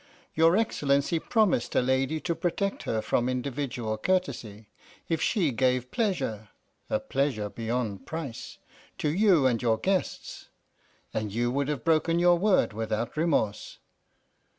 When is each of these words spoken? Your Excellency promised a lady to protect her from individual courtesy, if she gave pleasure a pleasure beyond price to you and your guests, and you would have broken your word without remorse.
Your 0.33 0.57
Excellency 0.57 1.19
promised 1.19 1.75
a 1.75 1.79
lady 1.83 2.19
to 2.21 2.33
protect 2.33 2.81
her 2.89 3.03
from 3.03 3.29
individual 3.29 3.99
courtesy, 3.99 4.67
if 5.07 5.21
she 5.21 5.51
gave 5.51 5.91
pleasure 5.91 6.49
a 6.89 6.99
pleasure 6.99 7.51
beyond 7.51 8.07
price 8.07 8.57
to 8.97 9.09
you 9.11 9.45
and 9.45 9.61
your 9.61 9.77
guests, 9.77 10.49
and 11.13 11.31
you 11.31 11.51
would 11.51 11.67
have 11.67 11.83
broken 11.83 12.17
your 12.17 12.39
word 12.39 12.73
without 12.73 13.15
remorse. 13.15 13.77